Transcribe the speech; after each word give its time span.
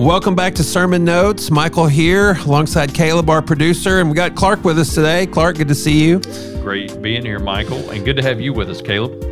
Welcome 0.00 0.34
back 0.34 0.54
to 0.54 0.64
Sermon 0.64 1.04
Notes. 1.04 1.50
Michael 1.50 1.86
here 1.86 2.30
alongside 2.46 2.94
Caleb, 2.94 3.28
our 3.28 3.42
producer, 3.42 4.00
and 4.00 4.08
we 4.08 4.14
got 4.14 4.34
Clark 4.34 4.64
with 4.64 4.78
us 4.78 4.94
today. 4.94 5.26
Clark, 5.26 5.58
good 5.58 5.68
to 5.68 5.74
see 5.74 6.02
you. 6.02 6.20
Great 6.62 7.02
being 7.02 7.22
here, 7.22 7.38
Michael, 7.38 7.90
and 7.90 8.02
good 8.02 8.16
to 8.16 8.22
have 8.22 8.40
you 8.40 8.54
with 8.54 8.70
us, 8.70 8.80
Caleb. 8.80 9.29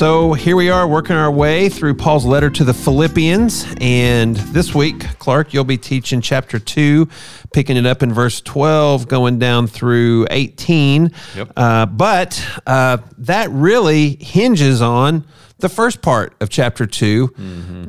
So 0.00 0.32
here 0.32 0.56
we 0.56 0.70
are 0.70 0.88
working 0.88 1.14
our 1.14 1.30
way 1.30 1.68
through 1.68 1.92
Paul's 1.92 2.24
letter 2.24 2.48
to 2.48 2.64
the 2.64 2.72
Philippians. 2.72 3.66
And 3.82 4.34
this 4.34 4.74
week, 4.74 5.00
Clark, 5.18 5.52
you'll 5.52 5.64
be 5.64 5.76
teaching 5.76 6.22
chapter 6.22 6.58
2, 6.58 7.06
picking 7.52 7.76
it 7.76 7.84
up 7.84 8.02
in 8.02 8.10
verse 8.10 8.40
12, 8.40 9.08
going 9.08 9.38
down 9.38 9.66
through 9.66 10.26
18. 10.30 11.10
Yep. 11.36 11.52
Uh, 11.54 11.84
but 11.84 12.42
uh, 12.66 12.96
that 13.18 13.50
really 13.50 14.16
hinges 14.18 14.80
on 14.80 15.26
the 15.58 15.68
first 15.68 16.00
part 16.00 16.32
of 16.40 16.48
chapter 16.48 16.86
2, 16.86 17.26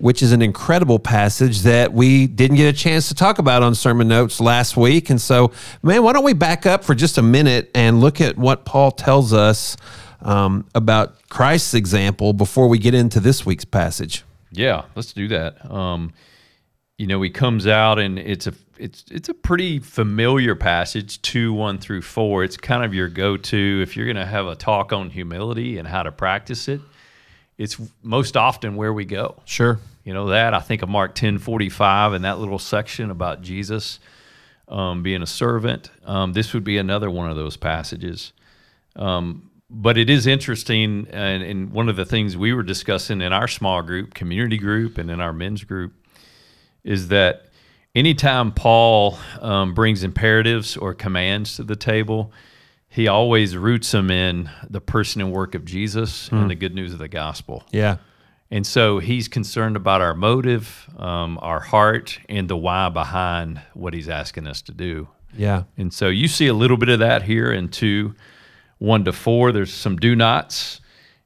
which 0.02 0.22
is 0.22 0.34
an 0.34 0.42
incredible 0.42 1.00
passage 1.00 1.62
that 1.62 1.94
we 1.94 2.28
didn't 2.28 2.58
get 2.58 2.76
a 2.76 2.78
chance 2.78 3.08
to 3.08 3.16
talk 3.16 3.40
about 3.40 3.64
on 3.64 3.74
sermon 3.74 4.10
notes 4.10 4.42
last 4.42 4.76
week. 4.76 5.10
And 5.10 5.22
so, 5.22 5.54
man, 5.82 6.04
why 6.04 6.12
don't 6.12 6.26
we 6.26 6.34
back 6.34 6.66
up 6.66 6.84
for 6.84 6.94
just 6.94 7.18
a 7.18 7.22
minute 7.22 7.72
and 7.74 8.02
look 8.02 8.20
at 8.20 8.38
what 8.38 8.66
Paul 8.66 8.92
tells 8.92 9.32
us 9.32 9.78
um, 10.22 10.68
about 10.76 11.30
Christ's 11.30 11.74
example 11.74 12.34
before 12.34 12.68
we 12.68 12.78
get 12.78 12.94
into 12.94 13.20
this 13.20 13.46
week's 13.46 13.66
passage? 13.66 14.24
Yeah, 14.52 14.84
let's 14.96 15.14
do 15.14 15.28
that. 15.30 15.70
Um, 15.72 16.14
you 16.98 17.08
know, 17.08 17.22
he 17.22 17.30
comes 17.30 17.66
out 17.66 18.00
and 18.00 18.20
it's 18.20 18.48
a 18.48 18.54
it's 18.78 19.06
it's 19.10 19.30
a 19.30 19.34
pretty 19.34 19.80
familiar 19.80 20.56
passage, 20.56 21.22
two 21.22 21.54
one 21.54 21.78
through 21.78 22.02
four. 22.02 22.44
It's 22.44 22.58
kind 22.58 22.84
of 22.84 22.94
your 22.94 23.10
go 23.10 23.38
to 23.38 23.80
if 23.82 23.96
you're 23.96 24.06
going 24.06 24.18
to 24.18 24.26
have 24.26 24.48
a 24.48 24.56
talk 24.56 24.92
on 24.94 25.10
humility 25.10 25.78
and 25.78 25.88
how 25.88 26.04
to 26.04 26.12
practice 26.12 26.68
it. 26.68 26.82
It's 27.58 27.80
most 28.02 28.36
often 28.36 28.76
where 28.76 28.92
we 28.92 29.06
go. 29.06 29.42
Sure. 29.46 29.80
You 30.04 30.14
know 30.14 30.30
that 30.30 30.54
I 30.54 30.60
think 30.60 30.82
of 30.82 30.90
Mark 30.90 31.14
ten 31.16 31.38
forty 31.38 31.70
five 31.70 32.14
and 32.14 32.26
that 32.26 32.40
little 32.40 32.60
section 32.60 33.12
about 33.12 33.42
Jesus 33.42 34.00
um, 34.68 35.04
being 35.04 35.22
a 35.22 35.28
servant. 35.28 35.92
Um, 36.06 36.34
this 36.34 36.54
would 36.54 36.64
be 36.64 36.78
another 36.78 37.12
one 37.12 37.30
of 37.30 37.36
those 37.36 37.58
passages. 37.58 38.34
Um, 38.96 39.51
but 39.74 39.98
it 39.98 40.10
is 40.10 40.28
interesting, 40.28 41.08
and, 41.12 41.42
and 41.42 41.72
one 41.72 41.88
of 41.88 41.96
the 41.96 42.04
things 42.04 42.36
we 42.36 42.52
were 42.52 42.62
discussing 42.62 43.22
in 43.22 43.32
our 43.32 43.48
small 43.48 43.82
group, 43.82 44.14
community 44.14 44.58
group, 44.58 44.98
and 44.98 45.10
in 45.10 45.22
our 45.22 45.32
men's 45.32 45.64
group, 45.64 45.94
is 46.84 47.08
that 47.08 47.46
anytime 47.96 48.52
Paul 48.52 49.18
um, 49.40 49.74
brings 49.74 50.04
imperatives 50.04 50.76
or 50.76 50.94
commands 50.94 51.56
to 51.56 51.64
the 51.64 51.78
table, 51.78 52.34
he 52.90 53.08
always 53.08 53.56
roots 53.56 53.92
them 53.92 54.12
in 54.12 54.50
the 54.70 54.82
person 54.82 55.22
and 55.22 55.32
work 55.32 55.56
of 55.56 55.64
Jesus 55.64 56.28
and 56.30 56.50
the 56.50 56.56
good 56.56 56.76
news 56.76 56.92
of 56.92 57.00
the 57.00 57.08
gospel. 57.08 57.64
Yeah. 57.72 57.98
And 58.50 58.68
so 58.68 59.00
he's 59.00 59.30
concerned 59.30 59.78
about 59.78 60.02
our 60.02 60.14
motive, 60.14 60.90
um, 60.98 61.40
our 61.42 61.62
heart, 61.62 62.20
and 62.28 62.50
the 62.50 62.58
why 62.58 62.90
behind 62.90 63.62
what 63.74 63.94
he's 63.94 64.10
asking 64.10 64.46
us 64.46 64.62
to 64.64 64.74
do. 64.74 65.08
Yeah. 65.38 65.64
And 65.78 65.94
so 65.94 66.10
you 66.10 66.28
see 66.28 66.48
a 66.48 66.54
little 66.54 66.76
bit 66.76 66.90
of 66.90 67.00
that 67.00 67.24
here 67.24 67.54
in 67.54 67.70
two, 67.70 68.14
one 68.82 69.06
to 69.06 69.14
four. 69.14 69.52
There's 69.52 69.72
some 69.72 69.96
do 69.98 70.16
nots, 70.16 70.82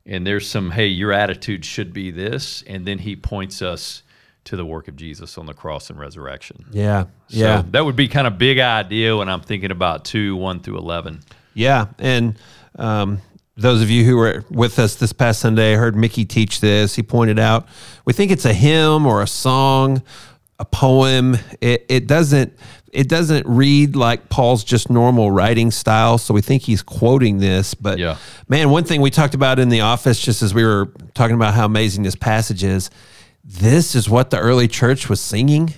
and 0.06 0.28
there's 0.28 0.45
some, 0.48 0.72
hey, 0.72 0.88
your 0.88 1.14
attitude 1.14 1.64
should 1.64 1.94
be 1.94 2.11
this. 2.11 2.64
And 2.67 2.86
then 2.86 3.00
he 3.00 3.16
points 3.16 3.61
us 3.61 4.03
to 4.44 4.58
the 4.58 4.66
work 4.66 4.89
of 4.89 4.98
Jesus 4.98 5.38
on 5.38 5.45
the 5.45 5.53
cross 5.53 5.89
and 5.89 5.98
resurrection. 5.98 6.66
Yeah. 6.72 7.03
So 7.30 7.38
Yeah. 7.39 7.64
that 7.72 7.86
would 7.86 7.95
be 7.95 8.09
kind 8.09 8.28
of 8.28 8.38
big 8.38 8.59
idea 8.59 9.16
when 9.16 9.30
I'm 9.30 9.39
thinking 9.39 9.72
about 9.72 10.03
two, 10.03 10.36
one 10.36 10.59
through 10.59 10.78
11. 10.80 11.22
Yeah, 11.53 11.86
and 11.98 12.36
um, 12.78 13.20
those 13.56 13.81
of 13.81 13.89
you 13.89 14.03
who 14.03 14.17
were 14.17 14.44
with 14.52 14.78
us 14.78 14.95
this 14.95 15.14
past 15.14 15.39
Sunday 15.39 15.76
heard 15.76 15.95
Mickey 15.95 16.26
teach 16.26 16.59
this. 16.59 16.95
He 16.95 17.03
pointed 17.03 17.39
out 17.39 17.66
we 18.03 18.11
think 18.11 18.31
it's 18.31 18.44
a 18.44 18.53
hymn 18.53 19.06
or 19.08 19.22
a 19.22 19.28
song, 19.28 20.03
a 20.59 20.66
poem. 20.66 21.38
It, 21.61 21.86
it 21.89 22.08
doesn't 22.08 22.53
it 22.93 23.10
doesn't 23.10 23.45
read 23.45 23.95
like 23.98 24.30
Paul's 24.30 24.64
just 24.64 24.89
normal 24.89 25.30
writing 25.30 25.70
style. 25.70 26.17
So 26.17 26.33
we 26.33 26.42
think 26.42 26.61
he's 26.64 26.82
quoting 26.82 27.39
this. 27.39 27.73
But 27.73 27.98
Yeah. 27.99 28.16
man, 28.48 28.70
one 28.70 28.86
thing 28.86 29.02
we 29.02 29.10
talked 29.10 29.36
about 29.36 29.60
in 29.60 29.67
the 29.67 29.82
office 29.82 30.17
just 30.20 30.42
as 30.42 30.54
we 30.54 30.64
were 30.64 30.92
talking 31.14 31.36
about 31.36 31.54
how 31.55 31.66
amazing 31.66 32.04
this 32.04 32.16
passage 32.16 32.64
is. 32.64 32.89
This 33.43 33.95
is 33.95 34.10
what 34.10 34.30
the 34.30 34.39
early 34.39 34.67
church 34.70 35.10
was 35.10 35.20
singing. 35.20 35.73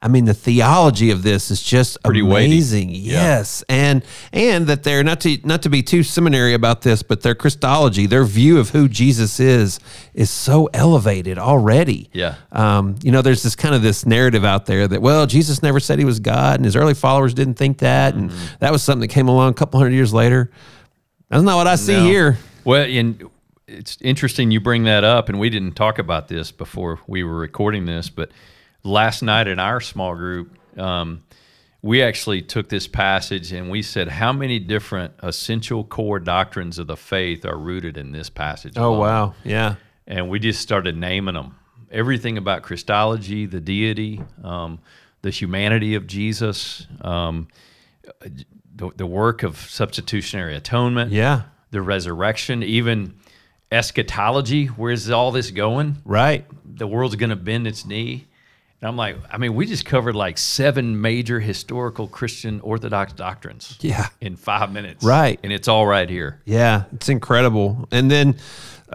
I 0.00 0.06
mean, 0.06 0.26
the 0.26 0.34
theology 0.34 1.10
of 1.10 1.24
this 1.24 1.50
is 1.50 1.60
just 1.60 2.00
Pretty 2.04 2.22
weighty. 2.22 2.46
amazing. 2.52 2.90
Yes, 2.90 3.64
and 3.68 4.04
and 4.32 4.68
that 4.68 4.84
they're 4.84 5.02
not 5.02 5.20
to 5.22 5.38
not 5.42 5.62
to 5.62 5.68
be 5.70 5.82
too 5.82 6.04
seminary 6.04 6.54
about 6.54 6.82
this, 6.82 7.02
but 7.02 7.22
their 7.22 7.34
Christology, 7.34 8.06
their 8.06 8.22
view 8.24 8.60
of 8.60 8.70
who 8.70 8.88
Jesus 8.88 9.40
is, 9.40 9.80
is 10.14 10.30
so 10.30 10.68
elevated 10.72 11.36
already. 11.36 12.10
Yeah. 12.12 12.36
Um, 12.52 12.94
you 13.02 13.10
know, 13.10 13.22
there's 13.22 13.42
this 13.42 13.56
kind 13.56 13.74
of 13.74 13.82
this 13.82 14.06
narrative 14.06 14.44
out 14.44 14.66
there 14.66 14.86
that 14.86 15.02
well, 15.02 15.26
Jesus 15.26 15.64
never 15.64 15.80
said 15.80 15.98
he 15.98 16.04
was 16.04 16.20
God, 16.20 16.56
and 16.60 16.64
his 16.64 16.76
early 16.76 16.94
followers 16.94 17.34
didn't 17.34 17.54
think 17.54 17.78
that, 17.78 18.14
and 18.14 18.30
Mm-hmm. 18.30 18.54
that 18.60 18.70
was 18.70 18.84
something 18.84 19.00
that 19.00 19.08
came 19.12 19.26
along 19.26 19.50
a 19.50 19.54
couple 19.54 19.80
hundred 19.80 19.94
years 19.94 20.14
later. 20.14 20.48
That's 21.28 21.42
not 21.42 21.56
what 21.56 21.66
I 21.66 21.74
see 21.74 21.94
No. 21.94 22.04
here. 22.04 22.38
Well, 22.64 22.84
and 22.88 23.28
it's 23.66 23.98
interesting 24.00 24.52
you 24.52 24.60
bring 24.60 24.84
that 24.84 25.02
up, 25.02 25.28
and 25.28 25.40
we 25.40 25.50
didn't 25.50 25.72
talk 25.72 25.98
about 25.98 26.28
this 26.28 26.52
before 26.52 27.00
we 27.08 27.24
were 27.24 27.36
recording 27.36 27.84
this, 27.84 28.08
but 28.10 28.30
last 28.84 29.22
night 29.22 29.48
in 29.48 29.58
our 29.58 29.80
small 29.80 30.14
group, 30.14 30.56
um, 30.78 31.22
we 31.82 32.02
actually 32.02 32.42
took 32.42 32.68
this 32.68 32.88
passage 32.88 33.52
and 33.52 33.70
we 33.70 33.82
said, 33.82 34.08
how 34.08 34.32
many 34.32 34.58
different 34.58 35.14
essential 35.22 35.84
core 35.84 36.18
doctrines 36.18 36.78
of 36.78 36.86
the 36.86 36.96
faith 36.96 37.44
are 37.44 37.56
rooted 37.56 37.96
in 37.96 38.12
this 38.12 38.28
passage? 38.28 38.74
Oh 38.76 38.90
alone? 38.90 38.98
wow, 38.98 39.34
yeah, 39.44 39.76
and 40.06 40.28
we 40.28 40.38
just 40.38 40.60
started 40.60 40.96
naming 40.96 41.34
them. 41.34 41.56
Everything 41.90 42.36
about 42.36 42.62
Christology, 42.62 43.46
the 43.46 43.60
deity, 43.60 44.20
um, 44.42 44.80
the 45.22 45.30
humanity 45.30 45.94
of 45.94 46.06
Jesus, 46.06 46.86
um, 47.00 47.48
the, 48.20 48.90
the 48.96 49.06
work 49.06 49.42
of 49.42 49.56
substitutionary 49.56 50.56
atonement, 50.56 51.12
yeah, 51.12 51.42
the 51.70 51.80
resurrection, 51.80 52.62
even 52.62 53.14
eschatology. 53.70 54.66
Where's 54.66 55.10
all 55.10 55.30
this 55.30 55.50
going? 55.50 55.96
right. 56.04 56.44
The 56.64 56.86
world's 56.86 57.16
going 57.16 57.30
to 57.30 57.36
bend 57.36 57.66
its 57.66 57.84
knee. 57.84 58.27
And 58.80 58.88
I'm 58.88 58.96
like, 58.96 59.16
I 59.30 59.38
mean, 59.38 59.54
we 59.54 59.66
just 59.66 59.84
covered 59.84 60.14
like 60.14 60.38
seven 60.38 61.00
major 61.00 61.40
historical 61.40 62.06
Christian 62.06 62.60
Orthodox 62.60 63.12
doctrines 63.12 63.76
Yeah. 63.80 64.06
in 64.20 64.36
five 64.36 64.72
minutes. 64.72 65.04
Right. 65.04 65.40
And 65.42 65.52
it's 65.52 65.66
all 65.66 65.86
right 65.86 66.08
here. 66.08 66.40
Yeah, 66.44 66.84
it's 66.92 67.08
incredible. 67.08 67.88
And 67.90 68.08
then 68.08 68.36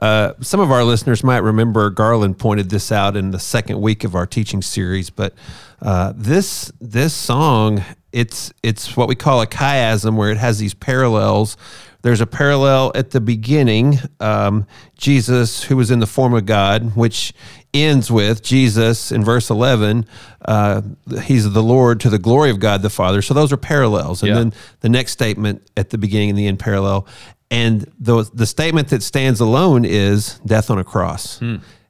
uh, 0.01 0.33
some 0.41 0.61
of 0.61 0.71
our 0.71 0.83
listeners 0.85 1.21
might 1.23 1.39
remember 1.43 1.89
Garland 1.89 2.39
pointed 2.39 2.69
this 2.69 2.91
out 2.93 3.17
in 3.17 3.31
the 3.31 3.39
second 3.39 3.81
week 3.81 4.05
of 4.05 4.15
our 4.15 4.25
teaching 4.25 4.61
series. 4.61 5.09
But 5.09 5.33
uh, 5.81 6.13
this 6.15 6.71
this 6.79 7.13
song, 7.13 7.83
it's 8.13 8.53
it's 8.63 8.95
what 8.95 9.09
we 9.09 9.15
call 9.15 9.41
a 9.41 9.47
chiasm, 9.47 10.15
where 10.15 10.31
it 10.31 10.37
has 10.37 10.59
these 10.59 10.73
parallels. 10.73 11.57
There's 12.03 12.21
a 12.21 12.25
parallel 12.27 12.91
at 12.95 13.11
the 13.11 13.21
beginning, 13.21 13.97
um, 14.19 14.65
Jesus, 14.97 15.63
who 15.63 15.77
was 15.77 15.89
in 15.91 15.99
the 15.99 16.07
form 16.07 16.33
of 16.33 16.45
God, 16.45 16.95
which 16.97 17.33
ends 17.73 18.11
with 18.11 18.43
Jesus 18.43 19.11
in 19.11 19.23
verse 19.23 19.49
11. 19.49 20.05
Uh, 20.45 20.81
he's 21.23 21.51
the 21.51 21.63
Lord 21.63 21.99
to 22.01 22.09
the 22.09 22.19
glory 22.19 22.49
of 22.51 22.59
God 22.59 22.81
the 22.81 22.89
Father. 22.89 23.21
So 23.21 23.33
those 23.33 23.51
are 23.51 23.57
parallels. 23.57 24.21
And 24.21 24.29
Yeah. 24.29 24.35
then 24.35 24.53
the 24.81 24.89
next 24.89 25.11
statement 25.13 25.61
at 25.75 25.89
the 25.89 25.97
beginning 25.97 26.29
and 26.29 26.37
the 26.37 26.47
end 26.47 26.59
parallel. 26.59 27.07
And 27.49 27.85
the 27.99 28.29
the 28.33 28.45
statement 28.45 28.87
that 28.89 29.03
stands 29.03 29.39
alone 29.39 29.85
is 29.85 30.39
death 30.45 30.69
on 30.71 30.79
a 30.79 30.83
cross. 30.83 31.39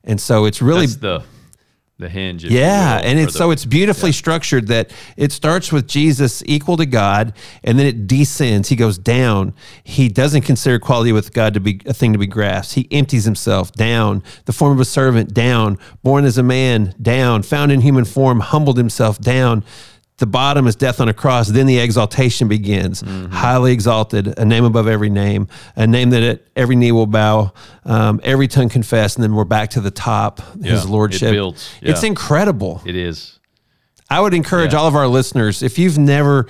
And 0.05 0.19
so 0.19 0.45
it's 0.45 0.61
really 0.61 0.87
That's 0.87 0.97
the 0.97 1.23
the 1.99 2.09
hinge. 2.09 2.43
yeah, 2.43 2.97
will, 2.97 3.05
and 3.05 3.19
it's 3.19 3.33
the- 3.33 3.37
so 3.39 3.51
it's 3.51 3.65
beautifully 3.65 4.11
structured 4.11 4.67
that 4.67 4.91
it 5.15 5.31
starts 5.31 5.71
with 5.71 5.87
Jesus 5.87 6.41
equal 6.45 6.75
to 6.77 6.85
God, 6.85 7.33
and 7.63 7.77
then 7.79 7.85
it 7.85 8.07
descends. 8.07 8.69
He 8.69 8.75
goes 8.75 8.97
down. 8.97 9.53
He 9.83 10.09
doesn't 10.09 10.41
consider 10.41 10.75
equality 10.75 11.11
with 11.11 11.33
God 11.33 11.53
to 11.53 11.59
be 11.59 11.79
a 11.85 11.93
thing 11.93 12.11
to 12.13 12.19
be 12.19 12.27
grasped. 12.27 12.73
He 12.75 12.87
empties 12.91 13.25
himself 13.25 13.71
down, 13.71 14.23
the 14.45 14.53
form 14.53 14.73
of 14.73 14.79
a 14.79 14.85
servant 14.85 15.33
down, 15.33 15.77
born 16.03 16.25
as 16.25 16.37
a 16.37 16.43
man 16.43 16.93
down, 17.01 17.43
found 17.43 17.71
in 17.71 17.81
human 17.81 18.05
form, 18.05 18.39
humbled 18.41 18.77
himself 18.77 19.19
down. 19.21 19.63
The 20.23 20.27
bottom 20.27 20.67
is 20.67 20.77
death 20.77 21.01
on 21.01 21.09
a 21.09 21.13
cross. 21.13 21.49
Then 21.49 21.65
the 21.65 21.79
exaltation 21.79 22.47
begins. 22.47 23.03
Mm-hmm. 23.03 23.33
Highly 23.33 23.73
exalted, 23.73 24.39
a 24.39 24.45
name 24.45 24.63
above 24.63 24.87
every 24.87 25.09
name, 25.09 25.49
a 25.75 25.85
name 25.85 26.11
that 26.11 26.23
it, 26.23 26.47
every 26.55 26.77
knee 26.77 26.93
will 26.93 27.07
bow, 27.07 27.51
um, 27.83 28.21
every 28.23 28.47
tongue 28.47 28.69
confess, 28.69 29.15
and 29.15 29.23
then 29.25 29.35
we're 29.35 29.43
back 29.43 29.71
to 29.71 29.81
the 29.81 29.91
top. 29.91 30.39
His 30.53 30.65
Yeah, 30.65 30.81
it 30.83 30.85
lordship. 30.87 31.31
builds. 31.31 31.69
It's 31.81 32.03
incredible. 32.03 32.81
It 32.85 32.95
is. 32.95 33.37
I 34.13 34.19
would 34.19 34.33
encourage 34.35 34.73
Yeah. 34.73 34.79
all 34.79 34.87
of 34.87 34.95
our 34.95 35.07
listeners 35.07 35.63
if 35.63 35.79
you've 35.79 35.97
never 35.97 36.45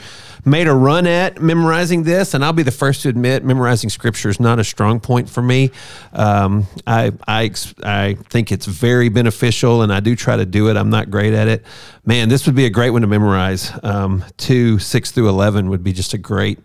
made 0.45 0.67
a 0.67 0.73
run 0.73 1.07
at 1.07 1.41
memorizing 1.41 2.03
this, 2.03 2.33
and 2.33 2.43
I'll 2.43 2.51
be 2.51 2.63
the 2.63 2.71
first 2.71 3.03
to 3.03 3.09
admit 3.09 3.45
memorizing 3.45 3.89
scripture 3.89 4.27
is 4.27 4.37
not 4.39 4.59
a 4.59 4.63
strong 4.65 4.99
point 4.99 5.29
for 5.29 5.41
me. 5.41 5.71
Um, 6.11 6.67
I, 6.85 7.13
I 7.25 7.51
I 7.81 8.17
think 8.29 8.51
it's 8.51 8.65
very 8.65 9.07
beneficial, 9.07 9.81
and 9.81 9.93
I 9.93 10.01
do 10.01 10.15
try 10.15 10.35
to 10.35 10.45
do 10.45 10.69
it. 10.69 10.75
I'm 10.75 10.89
not 10.89 11.09
great 11.09 11.33
at 11.33 11.47
it. 11.47 11.63
Man, 12.05 12.27
this 12.27 12.45
would 12.45 12.55
be 12.55 12.65
a 12.65 12.69
great 12.69 12.89
one 12.89 13.01
to 13.03 13.07
memorize. 13.07 13.71
Um, 13.83 14.25
two 14.35 14.77
six 14.79 15.11
through 15.11 15.29
eleven 15.29 15.69
would 15.69 15.83
be 15.83 15.93
just 15.93 16.13
a 16.13 16.17
great 16.17 16.59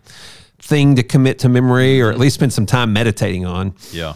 thing 0.61 0.95
to 0.97 1.03
commit 1.03 1.39
to 1.39 1.49
memory, 1.49 2.01
or 2.01 2.11
at 2.11 2.19
least 2.19 2.35
spend 2.35 2.51
some 2.51 2.65
time 2.65 2.91
meditating 2.91 3.45
on. 3.45 3.73
Yeah. 3.93 4.15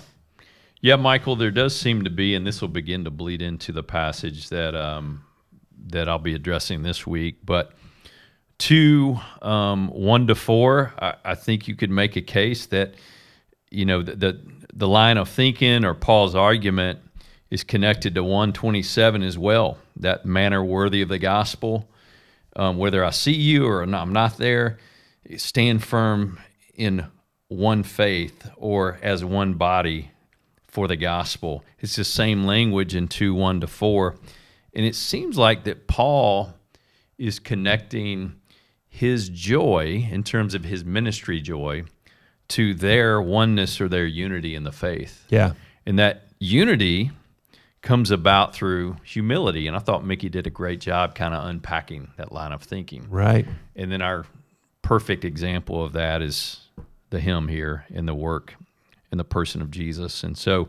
Yeah, 0.82 0.98
Michael, 0.98 1.38
there 1.38 1.52
does 1.52 1.74
seem 1.74 2.04
to 2.04 2.10
be, 2.10 2.36
and 2.36 2.46
this 2.46 2.60
will 2.60 2.68
begin 2.68 3.06
to 3.06 3.10
bleed 3.10 3.42
into 3.42 3.72
the 3.72 3.84
passage 3.84 4.50
that 4.50 4.76
um, 4.76 5.24
that 5.88 6.10
I'll 6.10 6.20
be 6.20 6.34
addressing 6.34 6.84
this 6.84 7.06
week. 7.06 7.38
But 7.44 7.72
two, 8.58 9.20
um, 9.42 9.90
one 9.90 10.28
to 10.28 10.36
four, 10.36 10.94
I, 11.00 11.16
I, 11.24 11.36
think 11.36 11.68
you 11.68 11.76
could 11.76 11.90
make 11.90 12.16
a 12.16 12.22
case 12.22 12.66
that 12.68 12.96
you 13.70 13.86
know 13.86 14.02
the, 14.02 14.16
the 14.16 14.42
the 14.74 14.88
line 14.88 15.18
of 15.18 15.30
thinking 15.30 15.86
or 15.86 15.94
Paul's 15.94 16.36
argument 16.36 17.00
is 17.50 17.64
connected 17.64 18.16
to 18.16 18.24
127 18.24 19.22
as 19.22 19.38
well. 19.38 19.78
That 19.96 20.26
manner 20.26 20.64
worthy 20.64 21.02
of 21.04 21.10
the 21.10 21.20
gospel. 21.20 21.88
Um, 22.56 22.78
whether 22.78 23.04
I 23.04 23.12
see 23.12 23.34
you 23.34 23.68
or 23.68 23.84
I'm 23.84 24.14
not 24.14 24.38
there, 24.38 24.78
stand 25.38 25.84
firm 25.84 26.40
in 26.76 27.08
one 27.48 27.84
faith 27.84 28.50
or 28.58 29.00
as 29.02 29.24
one 29.24 29.54
body 29.54 30.12
for 30.68 30.88
the 30.88 30.96
gospel. 30.96 31.64
It's 31.80 31.96
the 31.96 32.04
same 32.04 32.46
language 32.46 32.96
in 32.96 33.08
2 33.08 33.36
1 33.36 33.62
to 33.62 33.68
4. 33.68 34.16
And 34.76 34.86
it 34.86 34.96
seems 34.96 35.38
like 35.38 35.64
that 35.66 35.88
Paul 35.88 36.54
is 37.18 37.40
connecting 37.40 38.36
his 38.88 39.30
joy 39.30 40.08
in 40.12 40.24
terms 40.24 40.54
of 40.54 40.64
his 40.64 40.84
ministry 40.84 41.42
joy 41.42 41.84
to 42.50 42.74
their 42.74 43.22
oneness 43.22 43.80
or 43.82 43.88
their 43.88 44.06
unity 44.06 44.56
in 44.56 44.64
the 44.64 44.72
faith. 44.72 45.26
Yeah. 45.30 45.54
And 45.86 45.98
that 46.00 46.28
unity 46.40 47.12
comes 47.82 48.12
about 48.12 48.54
through 48.54 48.98
humility. 49.04 49.68
And 49.68 49.76
I 49.76 49.80
thought 49.80 50.06
Mickey 50.06 50.30
did 50.30 50.48
a 50.48 50.50
great 50.50 50.80
job 50.80 51.16
kind 51.16 51.34
of 51.34 51.46
unpacking 51.46 52.12
that 52.18 52.32
line 52.32 52.52
of 52.52 52.64
thinking. 52.64 53.08
Right. 53.10 53.46
And 53.76 53.92
then 53.92 54.02
our 54.02 54.26
perfect 54.82 55.26
example 55.26 55.84
of 55.84 55.94
that 55.94 56.22
is 56.22 56.62
the 57.10 57.20
hymn 57.20 57.48
here 57.48 57.86
in 57.90 58.06
the 58.06 58.16
work 58.16 58.56
in 59.12 59.18
the 59.18 59.24
person 59.24 59.62
of 59.62 59.70
Jesus. 59.70 60.24
And 60.24 60.38
so, 60.38 60.68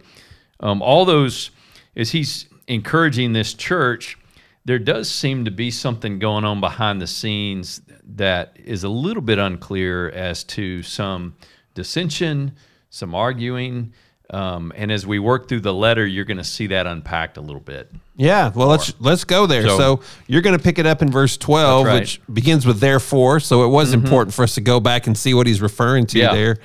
um, 0.60 0.82
all 0.82 1.04
those, 1.04 1.50
as 1.96 2.10
he's 2.10 2.46
encouraging 2.66 3.32
this 3.32 3.54
church, 3.54 4.18
there 4.64 4.78
does 4.78 5.10
seem 5.10 5.44
to 5.44 5.50
be 5.50 5.70
something 5.70 6.18
going 6.18 6.44
on 6.44 6.60
behind 6.60 7.00
the 7.00 7.06
scenes 7.06 7.82
that 8.16 8.56
is 8.62 8.84
a 8.84 8.88
little 8.88 9.22
bit 9.22 9.38
unclear 9.38 10.08
as 10.10 10.44
to 10.44 10.82
some 10.82 11.36
dissension, 11.74 12.52
some 12.88 13.14
arguing. 13.14 13.92
Um, 14.30 14.72
and 14.74 14.90
as 14.90 15.06
we 15.06 15.18
work 15.18 15.48
through 15.48 15.60
the 15.60 15.74
letter, 15.74 16.06
you're 16.06 16.24
going 16.24 16.38
to 16.38 16.44
see 16.44 16.68
that 16.68 16.86
unpacked 16.86 17.36
a 17.36 17.42
little 17.42 17.60
bit. 17.60 17.92
Yeah, 18.16 18.52
well, 18.54 18.68
more. 18.68 18.76
let's 18.76 18.94
let's 18.98 19.24
go 19.24 19.46
there. 19.46 19.64
So, 19.68 19.76
so 19.76 20.00
you're 20.26 20.40
going 20.40 20.56
to 20.56 20.62
pick 20.62 20.78
it 20.78 20.86
up 20.86 21.02
in 21.02 21.10
verse 21.10 21.36
12, 21.36 21.86
right. 21.86 22.00
which 22.00 22.20
begins 22.32 22.64
with 22.64 22.80
therefore. 22.80 23.38
So 23.40 23.64
it 23.64 23.68
was 23.68 23.92
mm-hmm. 23.92 24.02
important 24.02 24.34
for 24.34 24.42
us 24.42 24.54
to 24.54 24.62
go 24.62 24.80
back 24.80 25.06
and 25.06 25.16
see 25.16 25.34
what 25.34 25.46
he's 25.46 25.60
referring 25.60 26.06
to 26.06 26.18
yeah. 26.18 26.32
there. 26.32 26.56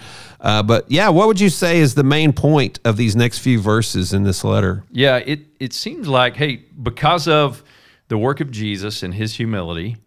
Uh, 0.42 0.64
but 0.64 0.90
yeah, 0.90 1.10
what 1.10 1.28
would 1.28 1.40
you 1.40 1.50
say 1.50 1.80
is 1.80 1.96
the 1.96 2.04
main 2.04 2.32
point 2.32 2.80
of 2.86 2.98
these 2.98 3.16
next 3.16 3.40
few 3.40 3.60
verses 3.60 4.14
in 4.14 4.24
this 4.24 4.44
letter? 4.44 4.84
Yeah, 4.92 5.18
it 5.18 5.42
it 5.60 5.74
seems 5.74 6.08
like 6.08 6.36
hey, 6.36 6.66
because 6.82 7.28
of 7.28 7.64
the 8.08 8.18
work 8.18 8.40
of 8.40 8.50
Jesus 8.52 9.04
and 9.04 9.14
his 9.14 9.36
humility, 9.36 9.98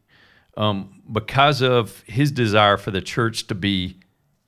um, 0.56 1.02
because 1.10 1.62
of 1.62 2.02
his 2.06 2.32
desire 2.32 2.76
for 2.76 2.90
the 2.90 3.02
church 3.02 3.46
to 3.48 3.54
be 3.54 3.96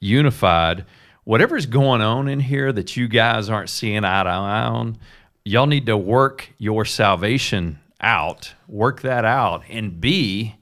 unified 0.01 0.85
whatever's 1.25 1.67
going 1.67 2.01
on 2.01 2.29
in 2.29 2.41
here 2.41 2.73
that 2.73 2.97
you 2.97 3.09
guys 3.09 3.51
aren't 3.51 3.71
seeing 3.71 4.05
eye 4.05 4.23
to 4.23 4.31
eye 4.31 4.65
on, 4.65 4.99
y'all 5.45 5.67
need 5.67 5.87
to 5.87 5.97
work 5.97 6.51
your 6.59 6.85
salvation 6.85 7.81
out, 8.01 8.55
work 8.69 9.03
that 9.03 9.25
out, 9.25 9.63
and 9.69 10.01
be 10.01 10.55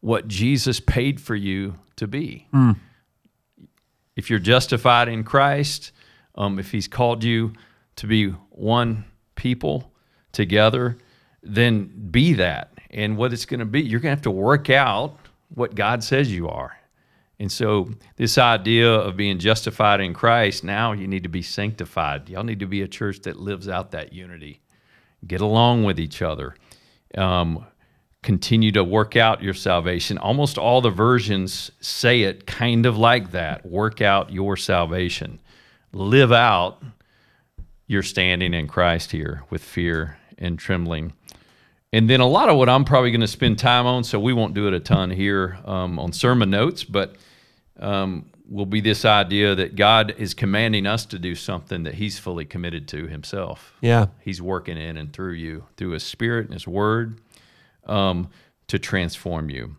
what 0.00 0.26
Jesus 0.26 0.80
paid 0.80 1.20
for 1.20 1.34
you 1.34 1.74
to 1.96 2.06
be. 2.06 2.48
Mm. 2.52 2.76
If 4.16 4.30
you're 4.30 4.38
justified 4.38 5.08
in 5.08 5.22
Christ, 5.22 5.92
um, 6.34 6.58
if 6.58 6.72
He's 6.72 6.88
called 6.88 7.22
you 7.22 7.52
to 7.96 8.06
be 8.06 8.28
one 8.50 9.04
people 9.34 9.92
together, 10.32 10.98
then 11.42 12.08
be 12.10 12.34
that. 12.34 12.72
And 12.90 13.16
what 13.16 13.32
it's 13.32 13.46
going 13.46 13.60
to 13.60 13.66
be, 13.66 13.82
you're 13.82 14.00
going 14.00 14.12
to 14.12 14.16
have 14.16 14.22
to 14.22 14.30
work 14.30 14.70
out 14.70 15.18
what 15.54 15.74
God 15.74 16.02
says 16.02 16.32
you 16.32 16.48
are. 16.48 16.76
And 17.38 17.52
so, 17.52 17.90
this 18.16 18.38
idea 18.38 18.90
of 18.90 19.16
being 19.16 19.38
justified 19.38 20.00
in 20.00 20.14
Christ, 20.14 20.64
now 20.64 20.92
you 20.92 21.06
need 21.06 21.22
to 21.24 21.28
be 21.28 21.42
sanctified. 21.42 22.30
Y'all 22.30 22.44
need 22.44 22.60
to 22.60 22.66
be 22.66 22.80
a 22.80 22.88
church 22.88 23.20
that 23.22 23.38
lives 23.38 23.68
out 23.68 23.90
that 23.90 24.14
unity. 24.14 24.62
Get 25.26 25.42
along 25.42 25.84
with 25.84 26.00
each 26.00 26.22
other. 26.22 26.54
Um, 27.16 27.66
continue 28.26 28.72
to 28.72 28.82
work 28.82 29.14
out 29.14 29.40
your 29.40 29.54
salvation. 29.54 30.18
Almost 30.18 30.58
all 30.58 30.80
the 30.80 30.90
versions 30.90 31.70
say 31.80 32.22
it 32.22 32.44
kind 32.44 32.84
of 32.84 32.98
like 32.98 33.30
that 33.30 33.64
work 33.64 34.02
out 34.02 34.32
your 34.32 34.56
salvation. 34.56 35.40
Live 35.92 36.32
out 36.32 36.82
your 37.86 38.02
standing 38.02 38.52
in 38.52 38.66
Christ 38.66 39.12
here 39.12 39.44
with 39.48 39.62
fear 39.62 40.18
and 40.38 40.58
trembling. 40.58 41.12
And 41.92 42.10
then 42.10 42.18
a 42.18 42.26
lot 42.26 42.48
of 42.48 42.56
what 42.56 42.68
I'm 42.68 42.84
probably 42.84 43.12
going 43.12 43.20
to 43.20 43.28
spend 43.28 43.60
time 43.60 43.86
on, 43.86 44.02
so 44.02 44.18
we 44.18 44.32
won't 44.32 44.54
do 44.54 44.66
it 44.66 44.74
a 44.74 44.80
ton 44.80 45.12
here 45.12 45.56
um, 45.64 46.00
on 46.00 46.12
sermon 46.12 46.50
notes, 46.50 46.82
but 46.82 47.14
um, 47.78 48.28
will 48.50 48.66
be 48.66 48.80
this 48.80 49.04
idea 49.04 49.54
that 49.54 49.76
God 49.76 50.16
is 50.18 50.34
commanding 50.34 50.84
us 50.84 51.06
to 51.06 51.20
do 51.20 51.36
something 51.36 51.84
that 51.84 51.94
He's 51.94 52.18
fully 52.18 52.44
committed 52.44 52.88
to 52.88 53.06
Himself. 53.06 53.74
Yeah. 53.80 54.06
He's 54.20 54.42
working 54.42 54.78
in 54.78 54.96
and 54.96 55.12
through 55.12 55.34
you, 55.34 55.66
through 55.76 55.90
His 55.90 56.02
Spirit 56.02 56.46
and 56.46 56.54
His 56.54 56.66
Word, 56.66 57.20
um, 57.86 58.28
to 58.68 58.78
transform 58.78 59.50
you. 59.50 59.76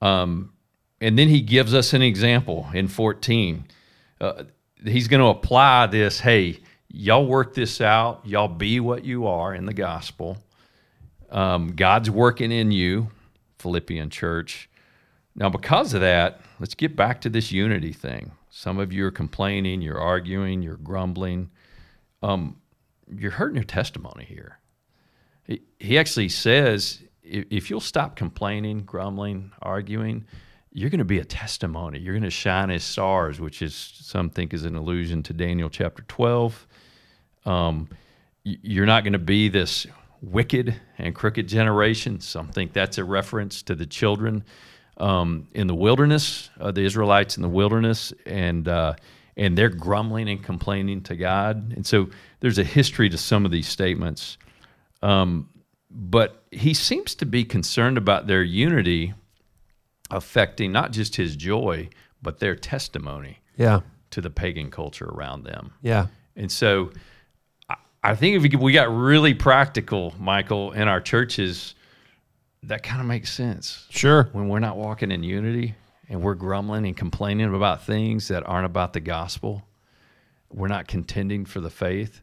Um, 0.00 0.52
and 1.00 1.18
then 1.18 1.28
He 1.28 1.40
gives 1.40 1.74
us 1.74 1.92
an 1.92 2.02
example 2.02 2.68
in 2.72 2.88
14. 2.88 3.66
Uh, 4.20 4.44
he's 4.84 5.08
going 5.08 5.20
to 5.20 5.26
apply 5.26 5.86
this 5.86 6.20
hey, 6.20 6.60
y'all 6.88 7.26
work 7.26 7.54
this 7.54 7.80
out, 7.80 8.20
y'all 8.24 8.48
be 8.48 8.80
what 8.80 9.04
you 9.04 9.26
are 9.26 9.54
in 9.54 9.66
the 9.66 9.74
gospel. 9.74 10.38
Um, 11.30 11.74
God's 11.74 12.10
working 12.10 12.52
in 12.52 12.70
you, 12.70 13.10
Philippian 13.58 14.10
church. 14.10 14.68
Now, 15.34 15.48
because 15.48 15.94
of 15.94 16.00
that, 16.02 16.40
let's 16.60 16.74
get 16.74 16.94
back 16.94 17.20
to 17.22 17.28
this 17.28 17.50
unity 17.50 17.92
thing. 17.92 18.32
Some 18.50 18.78
of 18.78 18.92
you 18.92 19.04
are 19.06 19.10
complaining, 19.10 19.82
you're 19.82 19.98
arguing, 19.98 20.62
you're 20.62 20.76
grumbling. 20.76 21.50
Um, 22.22 22.60
you're 23.12 23.32
hurting 23.32 23.56
your 23.56 23.64
testimony 23.64 24.24
here. 24.24 24.60
He, 25.44 25.62
he 25.80 25.98
actually 25.98 26.28
says 26.28 27.02
if, 27.24 27.44
if 27.50 27.70
you'll 27.70 27.80
stop 27.80 28.16
complaining, 28.16 28.80
grumbling, 28.80 29.52
arguing, 29.62 30.24
you're 30.72 30.90
going 30.90 30.98
to 30.98 31.04
be 31.04 31.20
a 31.20 31.24
testimony. 31.24 32.00
You're 32.00 32.14
going 32.14 32.24
to 32.24 32.30
shine 32.30 32.70
as 32.70 32.82
stars, 32.82 33.40
which 33.40 33.62
is 33.62 33.74
some 33.74 34.28
think 34.28 34.52
is 34.52 34.64
an 34.64 34.76
allusion 34.76 35.22
to 35.24 35.32
Daniel 35.32 35.70
chapter 35.70 36.02
12. 36.08 36.66
Um, 37.46 37.88
you're 38.42 38.86
not 38.86 39.04
going 39.04 39.12
to 39.12 39.18
be 39.18 39.48
this 39.48 39.86
wicked 40.20 40.74
and 40.98 41.14
crooked 41.14 41.48
generation. 41.48 42.20
Some 42.20 42.48
think 42.48 42.72
that's 42.72 42.98
a 42.98 43.04
reference 43.04 43.62
to 43.62 43.74
the 43.74 43.86
children 43.86 44.44
um, 44.96 45.48
in 45.54 45.66
the 45.66 45.74
wilderness, 45.74 46.50
uh, 46.60 46.70
the 46.70 46.82
Israelites 46.82 47.36
in 47.36 47.42
the 47.42 47.48
wilderness, 47.48 48.12
and 48.26 48.68
uh, 48.68 48.94
and 49.36 49.58
they're 49.58 49.68
grumbling 49.68 50.28
and 50.28 50.42
complaining 50.42 51.02
to 51.02 51.16
God. 51.16 51.72
And 51.74 51.84
so 51.84 52.08
there's 52.40 52.58
a 52.58 52.64
history 52.64 53.08
to 53.08 53.18
some 53.18 53.44
of 53.44 53.50
these 53.50 53.66
statements. 53.66 54.38
Um, 55.02 55.48
but 55.94 56.42
he 56.50 56.74
seems 56.74 57.14
to 57.14 57.24
be 57.24 57.44
concerned 57.44 57.96
about 57.96 58.26
their 58.26 58.42
unity 58.42 59.14
affecting 60.10 60.72
not 60.72 60.90
just 60.90 61.14
his 61.16 61.36
joy, 61.36 61.88
but 62.20 62.40
their 62.40 62.56
testimony 62.56 63.38
yeah. 63.56 63.80
to 64.10 64.20
the 64.20 64.30
pagan 64.30 64.70
culture 64.70 65.06
around 65.06 65.44
them. 65.44 65.72
Yeah. 65.82 66.08
And 66.34 66.50
so 66.50 66.90
I, 67.68 67.76
I 68.02 68.14
think 68.16 68.36
if 68.36 68.42
we, 68.42 68.58
we 68.58 68.72
got 68.72 68.92
really 68.92 69.34
practical, 69.34 70.14
Michael, 70.18 70.72
in 70.72 70.88
our 70.88 71.00
churches, 71.00 71.76
that 72.64 72.82
kind 72.82 73.00
of 73.00 73.06
makes 73.06 73.32
sense. 73.32 73.86
Sure. 73.90 74.28
When 74.32 74.48
we're 74.48 74.58
not 74.58 74.76
walking 74.76 75.12
in 75.12 75.22
unity 75.22 75.74
and 76.08 76.22
we're 76.22 76.34
grumbling 76.34 76.86
and 76.86 76.96
complaining 76.96 77.54
about 77.54 77.84
things 77.84 78.28
that 78.28 78.42
aren't 78.46 78.66
about 78.66 78.94
the 78.94 79.00
gospel, 79.00 79.62
we're 80.52 80.68
not 80.68 80.88
contending 80.88 81.44
for 81.44 81.60
the 81.60 81.70
faith. 81.70 82.20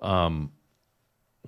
Um, 0.00 0.52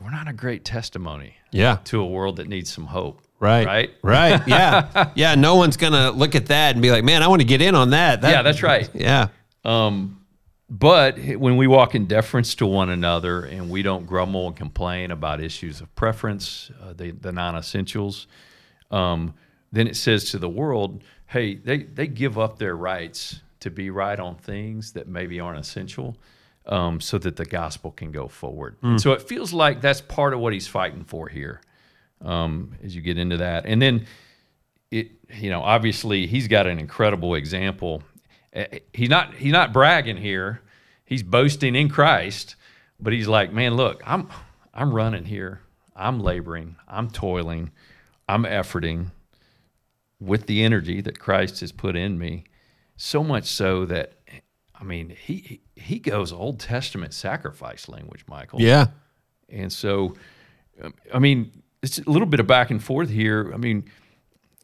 we're 0.01 0.11
not 0.11 0.29
a 0.29 0.33
great 0.33 0.65
testimony. 0.65 1.35
Yeah. 1.51 1.79
To 1.85 2.01
a 2.01 2.07
world 2.07 2.37
that 2.37 2.49
needs 2.49 2.73
some 2.73 2.87
hope. 2.87 3.23
Right. 3.39 3.67
Right. 3.67 3.91
Right. 4.03 4.43
Yeah. 4.47 5.11
yeah. 5.15 5.35
No 5.35 5.57
one's 5.57 5.77
gonna 5.77 6.11
look 6.11 6.35
at 6.35 6.47
that 6.47 6.75
and 6.75 6.83
be 6.83 6.91
like, 6.91 7.05
"Man, 7.05 7.23
I 7.23 7.29
want 7.29 7.43
to 7.43 7.47
get 7.47 7.61
in 7.61 7.75
on 7.75 7.91
that." 7.91 8.23
that 8.23 8.31
yeah, 8.31 8.43
that's 8.43 8.63
right. 8.63 8.89
Yeah. 8.95 9.29
Um, 9.65 10.25
but 10.69 11.19
when 11.19 11.57
we 11.57 11.67
walk 11.67 11.95
in 11.95 12.07
deference 12.07 12.55
to 12.57 12.67
one 12.67 12.91
another 12.91 13.45
and 13.45 13.71
we 13.71 13.83
don't 13.83 14.07
grumble 14.07 14.49
and 14.49 14.57
complain 14.57 15.11
about 15.13 15.41
issues 15.41 15.81
of 15.81 15.95
preference, 15.95 16.71
uh, 16.83 16.93
the, 16.93 17.13
the 17.13 17.31
non 17.31 17.55
essentials, 17.55 18.27
um, 18.91 19.35
then 19.71 19.87
it 19.87 19.97
says 19.97 20.31
to 20.31 20.39
the 20.39 20.49
world, 20.49 21.05
hey, 21.27 21.55
they, 21.55 21.85
they 21.85 22.07
give 22.09 22.39
up 22.39 22.59
their 22.59 22.77
rights 22.77 23.43
to 23.61 23.71
be 23.71 23.91
right 23.91 24.19
on 24.19 24.37
things 24.37 24.93
that 24.93 25.07
maybe 25.07 25.39
aren't 25.39 25.61
essential 25.61 26.17
um, 26.67 27.01
so 27.01 27.19
that 27.19 27.37
the 27.37 27.45
gospel 27.45 27.91
can 27.91 28.13
go 28.13 28.29
forward. 28.29 28.77
Mm. 28.83 29.01
So 29.01 29.13
it 29.13 29.23
feels 29.23 29.53
like 29.53 29.81
that's 29.81 30.01
part 30.01 30.35
of 30.35 30.41
what 30.41 30.53
he's 30.53 30.67
fighting 30.67 31.05
for 31.05 31.29
here 31.29 31.61
um, 32.25 32.75
as 32.83 32.95
you 32.95 33.03
get 33.03 33.19
into 33.19 33.39
that. 33.39 33.67
And 33.67 33.81
then, 33.81 34.07
it, 34.91 35.13
you 35.35 35.51
know, 35.51 35.63
obviously 35.63 36.27
he's 36.27 36.49
got 36.49 36.67
an 36.67 36.79
incredible 36.79 37.35
example 37.35 38.03
Eh, 38.57 38.79
he's 38.93 39.11
not 39.11 39.35
he's 39.35 39.53
not 39.53 39.73
bragging 39.73 40.17
here. 40.17 40.63
He's 41.05 41.23
boasting 41.23 41.77
in 41.77 41.89
Christ, 41.89 42.57
but 42.99 43.13
he's 43.13 43.29
like, 43.29 43.53
man, 43.53 43.75
look, 43.75 44.03
I'm 44.05 44.29
I'm 44.75 44.93
running 44.93 45.27
here. 45.27 45.61
I'm 45.95 46.21
laboring, 46.21 46.77
I'm 46.89 47.11
toiling, 47.11 47.71
I'm 48.29 48.45
efforting 48.45 49.13
with 50.21 50.47
the 50.47 50.63
energy 50.63 51.01
that 51.01 51.19
Christ 51.19 51.61
has 51.61 51.73
put 51.73 51.97
in 51.97 52.19
me. 52.19 52.45
So 52.99 53.25
much 53.25 53.47
so 53.47 53.87
that, 53.87 54.13
I 54.79 54.85
mean, 54.85 55.15
he 55.25 55.61
he 55.75 55.99
goes 55.99 56.33
Old 56.33 56.61
Testament 56.61 57.15
sacrifice 57.15 57.89
language, 57.89 58.25
Michael. 58.29 58.61
Yeah. 58.61 58.89
And 59.49 59.73
so, 59.73 60.17
um, 60.83 60.95
I 61.15 61.19
mean, 61.19 61.63
it's 61.83 61.99
a 61.99 62.11
little 62.11 62.27
bit 62.27 62.41
of 62.41 62.47
back 62.47 62.71
and 62.71 62.83
forth 62.83 63.09
here. 63.09 63.53
I 63.55 63.57
mean, 63.57 63.85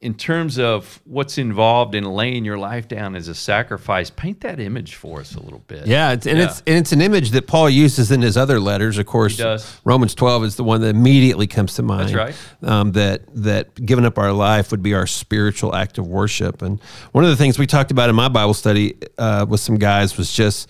in 0.02 0.14
terms 0.14 0.58
of 0.58 1.00
what's 1.04 1.38
involved 1.38 1.94
in 1.94 2.04
laying 2.04 2.44
your 2.44 2.58
life 2.58 2.88
down 2.88 3.14
as 3.14 3.28
a 3.28 3.34
sacrifice, 3.34 4.10
paint 4.10 4.40
that 4.40 4.58
image 4.58 4.96
for 4.96 5.20
us 5.20 5.36
a 5.36 5.40
little 5.40 5.62
bit. 5.68 5.86
Yeah, 5.86 6.10
it's, 6.10 6.26
and 6.26 6.40
it's 6.40 6.58
and 6.66 6.76
it's 6.76 6.90
an 6.90 7.00
image 7.00 7.30
that 7.30 7.46
Paul 7.46 7.70
uses 7.70 8.10
in 8.10 8.20
his 8.20 8.36
other 8.36 8.58
letters. 8.58 8.98
Of 8.98 9.06
course. 9.06 9.40
Romans 9.84 10.16
twelve 10.16 10.42
is 10.44 10.56
the 10.56 10.64
one 10.64 10.80
that 10.80 10.88
immediately 10.88 11.46
comes 11.46 11.74
to 11.74 11.82
mind. 11.82 12.08
That's 12.08 12.14
right. 12.62 12.68
Um, 12.68 12.92
that 12.92 13.22
that 13.34 13.74
giving 13.86 14.04
up 14.04 14.18
our 14.18 14.32
life 14.32 14.72
would 14.72 14.82
be 14.82 14.92
our 14.92 15.06
spiritual 15.06 15.74
act 15.74 15.98
of 15.98 16.08
worship. 16.08 16.62
And 16.62 16.80
one 17.12 17.22
of 17.22 17.30
the 17.30 17.36
things 17.36 17.56
we 17.56 17.66
talked 17.68 17.92
about 17.92 18.10
in 18.10 18.16
my 18.16 18.28
Bible 18.28 18.54
study 18.54 18.96
uh, 19.18 19.46
with 19.48 19.60
some 19.60 19.78
guys 19.78 20.18
was 20.18 20.32
just 20.32 20.68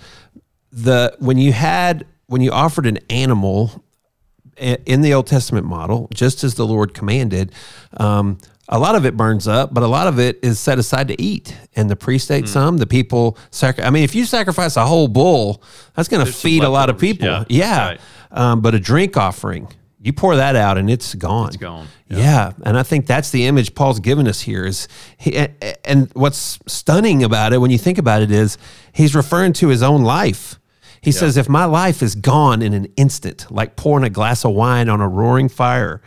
the 0.71 1.17
when 1.21 1.39
you 1.39 1.53
had 1.53 2.07
when 2.27 2.43
you 2.43 2.53
offered 2.53 2.85
an 2.87 2.99
animal 3.09 3.83
in 4.59 5.01
the 5.01 5.15
Old 5.15 5.27
Testament 5.27 5.67
model, 5.67 6.09
just 6.13 6.45
as 6.45 6.55
the 6.55 6.67
Lord 6.67 6.93
commanded. 6.93 7.53
Um, 7.97 8.39
a 8.69 8.79
lot 8.79 8.95
of 8.95 9.05
it 9.05 9.17
burns 9.17 9.49
up, 9.49 9.75
but 9.75 9.83
a 9.83 9.87
lot 9.87 10.07
of 10.07 10.19
it 10.19 10.39
is 10.43 10.59
set 10.61 10.79
aside 10.79 11.09
to 11.09 11.21
eat. 11.21 11.57
And 11.75 11.91
the 11.91 11.97
priest 11.97 12.31
ate 12.31 12.49
some. 12.49 12.79
The 12.79 12.87
people 12.87 13.37
sacri- 13.51 13.85
I 13.85 13.91
mean, 13.91 14.05
if 14.05 14.15
you 14.15 14.25
sacrifice 14.25 14.77
a 14.77 14.87
whole 14.87 15.09
bull, 15.09 15.63
that's 15.95 16.09
going 16.09 16.25
to 16.25 16.33
feed 16.33 16.63
a 16.63 16.69
lot 16.69 16.89
of 16.91 16.99
people. 16.99 17.27
Yeah, 17.27 17.45
Yeah. 17.49 17.87
right. 17.89 18.01
Um, 18.31 18.61
but 18.61 18.75
a 18.75 18.79
drink 18.81 19.17
offering, 19.17 19.69
you 20.01 20.13
pour 20.13 20.37
that 20.37 20.57
out 20.57 20.79
and 20.79 20.89
it's 20.89 21.15
gone. 21.15 21.49
It's 21.49 21.57
gone. 21.57 21.87
Yeah. 22.09 22.53
and 22.65 22.79
I 22.79 22.83
think 22.83 23.07
that's 23.07 23.31
the 23.31 23.47
image 23.47 23.75
Paul's 23.75 23.99
given 24.01 24.27
us 24.29 24.41
here. 24.43 24.65
Is 24.65 24.87
he, 25.19 25.49
and 25.85 26.11
what's 26.15 26.59
stunning 26.67 27.25
about 27.25 27.53
it 27.53 27.59
when 27.59 27.71
you 27.71 27.79
think 27.79 27.99
about 27.99 28.23
it 28.23 28.31
is 28.31 28.59
he's 28.93 29.15
referring 29.15 29.53
to 29.55 29.69
his 29.69 29.83
own 29.83 30.03
life. 30.03 30.59
He 31.03 31.13
says, 31.13 31.37
"If 31.37 31.49
my 31.49 31.65
life 31.65 32.03
is 32.03 32.15
gone 32.15 32.63
in 32.63 32.73
an 32.73 32.87
instant, 32.97 33.47
like 33.51 33.77
pouring 33.77 34.05
a 34.05 34.11
glass 34.11 34.45
of 34.45 34.53
wine 34.53 34.89
on 34.89 35.01
a 35.01 35.09
roaring 35.09 35.49
fire, 35.49 36.01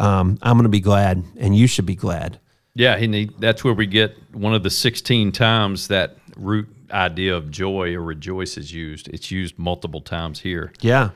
um, 0.00 0.38
I'm 0.42 0.56
going 0.56 0.64
to 0.64 0.70
be 0.70 0.80
glad, 0.80 1.22
and 1.36 1.56
you 1.56 1.66
should 1.66 1.86
be 1.86 1.94
glad." 1.94 2.40
Yeah, 2.74 2.96
and 2.96 3.14
he, 3.14 3.30
that's 3.38 3.62
where 3.62 3.74
we 3.74 3.86
get 3.86 4.16
one 4.32 4.54
of 4.54 4.62
the 4.62 4.70
16 4.70 5.32
times 5.32 5.88
that 5.88 6.16
root 6.36 6.68
idea 6.90 7.36
of 7.36 7.50
joy 7.50 7.94
or 7.94 8.02
rejoice 8.02 8.56
is 8.56 8.72
used. 8.72 9.08
It's 9.08 9.30
used 9.30 9.58
multiple 9.58 10.00
times 10.00 10.40
here. 10.40 10.72
Yeah, 10.80 11.10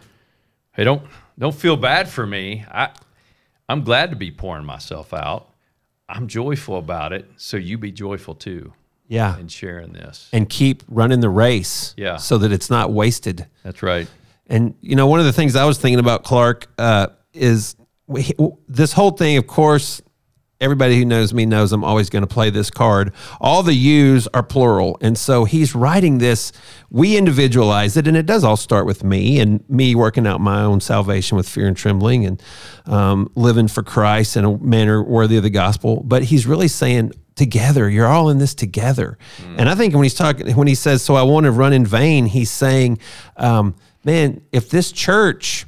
Hey, 0.74 0.84
don't 0.84 1.02
don't 1.38 1.54
feel 1.54 1.76
bad 1.76 2.08
for 2.08 2.26
me. 2.26 2.64
I 2.70 2.90
I'm 3.68 3.82
glad 3.84 4.10
to 4.10 4.16
be 4.16 4.30
pouring 4.30 4.64
myself 4.64 5.12
out. 5.12 5.48
I'm 6.08 6.28
joyful 6.28 6.78
about 6.78 7.12
it, 7.12 7.26
so 7.36 7.56
you 7.56 7.78
be 7.78 7.92
joyful 7.92 8.34
too 8.34 8.72
yeah, 9.12 9.38
in 9.38 9.48
sharing 9.48 9.92
this. 9.92 10.28
and 10.32 10.48
keep 10.48 10.82
running 10.88 11.20
the 11.20 11.28
race, 11.28 11.94
Yeah. 11.96 12.16
so 12.16 12.38
that 12.38 12.50
it's 12.52 12.70
not 12.70 12.92
wasted. 12.92 13.46
That's 13.62 13.82
right. 13.82 14.08
And 14.46 14.74
you 14.80 14.96
know, 14.96 15.06
one 15.06 15.20
of 15.20 15.26
the 15.26 15.32
things 15.32 15.54
I 15.56 15.64
was 15.64 15.78
thinking 15.78 16.00
about 16.00 16.24
Clark 16.24 16.66
uh, 16.78 17.08
is 17.32 17.76
we, 18.06 18.32
this 18.68 18.92
whole 18.92 19.12
thing. 19.12 19.36
Of 19.38 19.46
course, 19.46 20.02
everybody 20.60 20.96
who 20.96 21.04
knows 21.04 21.32
me 21.32 21.46
knows 21.46 21.72
I'm 21.72 21.84
always 21.84 22.10
going 22.10 22.22
to 22.22 22.26
play 22.34 22.50
this 22.50 22.70
card. 22.70 23.12
All 23.40 23.62
the 23.62 23.72
"yous" 23.74 24.28
are 24.34 24.42
plural, 24.42 24.98
and 25.00 25.16
so 25.16 25.44
he's 25.44 25.74
writing 25.74 26.18
this. 26.18 26.52
We 26.90 27.16
individualize 27.16 27.96
it, 27.96 28.06
and 28.06 28.16
it 28.16 28.26
does 28.26 28.44
all 28.44 28.56
start 28.56 28.84
with 28.86 29.04
me 29.04 29.40
and 29.40 29.62
me 29.70 29.94
working 29.94 30.26
out 30.26 30.40
my 30.40 30.62
own 30.62 30.80
salvation 30.80 31.36
with 31.36 31.48
fear 31.48 31.66
and 31.68 31.76
trembling, 31.76 32.26
and 32.26 32.42
um, 32.86 33.30
living 33.34 33.68
for 33.68 33.82
Christ 33.82 34.36
in 34.36 34.44
a 34.44 34.58
manner 34.58 35.02
worthy 35.02 35.36
of 35.36 35.42
the 35.44 35.50
gospel. 35.50 36.02
But 36.02 36.24
he's 36.24 36.46
really 36.46 36.68
saying. 36.68 37.12
Together, 37.42 37.90
you're 37.90 38.06
all 38.06 38.28
in 38.28 38.38
this 38.38 38.54
together, 38.54 39.18
and 39.58 39.68
I 39.68 39.74
think 39.74 39.94
when 39.94 40.04
he's 40.04 40.14
talking, 40.14 40.54
when 40.54 40.68
he 40.68 40.74
says, 40.74 41.02
"So 41.02 41.14
I 41.14 41.22
want 41.22 41.44
to 41.44 41.50
run 41.50 41.72
in 41.72 41.84
vain," 41.84 42.26
he's 42.26 42.50
saying, 42.50 42.98
um, 43.36 43.74
"Man, 44.04 44.42
if 44.52 44.70
this 44.70 44.92
church 44.92 45.66